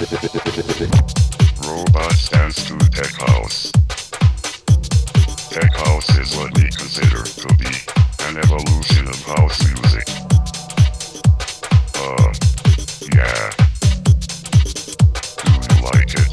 Robot 0.00 0.12
stands 2.12 2.64
to 2.66 2.78
Tech 2.90 3.10
House. 3.18 3.72
Tech 5.50 5.74
House 5.74 6.16
is 6.18 6.36
what 6.36 6.56
we 6.56 6.70
consider 6.70 7.24
to 7.24 7.54
be 7.56 7.66
an 8.26 8.36
evolution 8.38 9.08
of 9.08 9.20
house 9.24 9.60
music. 9.64 10.08
Uh, 11.96 12.32
yeah. 13.12 13.50
Do 15.42 15.50
you 15.50 15.82
like 15.82 16.14
it? 16.14 16.27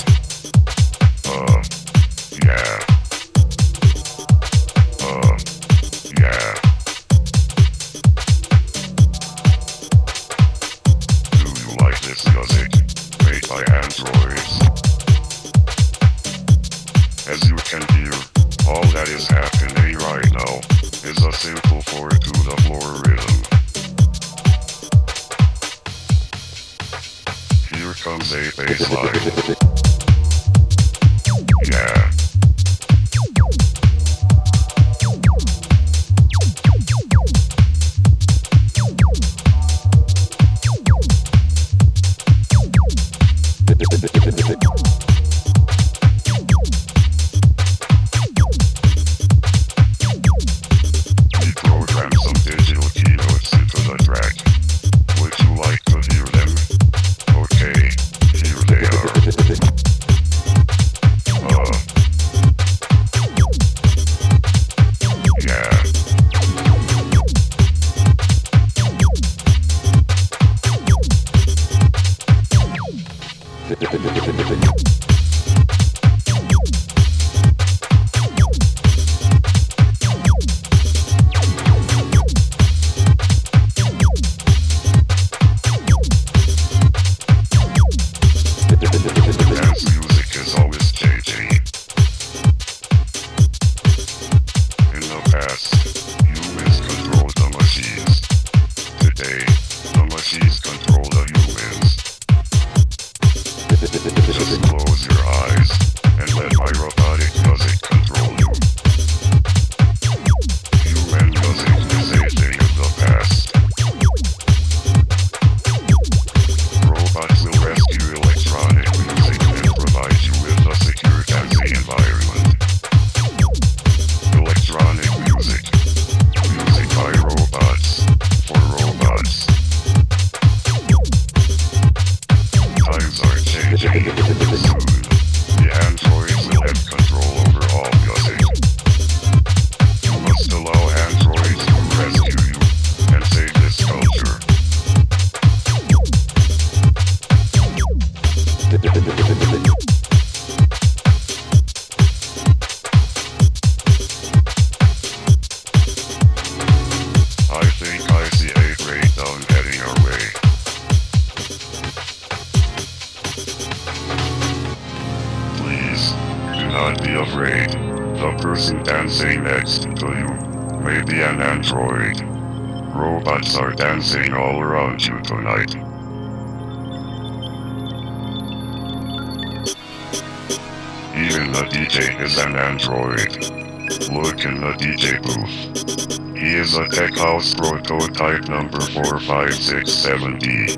670. 189.87 190.77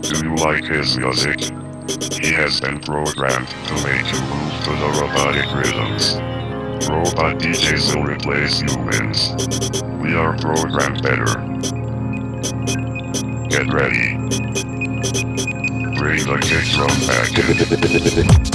Do 0.00 0.26
you 0.26 0.34
like 0.36 0.64
his 0.64 0.96
music? 0.96 1.38
He 2.20 2.32
has 2.32 2.60
been 2.60 2.80
programmed 2.80 3.48
to 3.48 3.74
make 3.84 4.06
you 4.10 4.20
move 4.22 4.64
to 4.64 4.70
the 4.70 4.88
robotic 5.00 5.54
rhythms. 5.54 6.16
Robot 6.88 7.38
DJs 7.40 7.94
will 7.94 8.04
replace 8.04 8.60
humans. 8.60 9.34
We 10.02 10.14
are 10.14 10.36
programmed 10.38 11.02
better. 11.02 11.26
Get 13.48 13.70
ready. 13.72 14.16
Bring 15.98 16.24
the 16.24 16.38
kick 16.40 16.64
drum 16.72 16.96
back. 17.06 18.44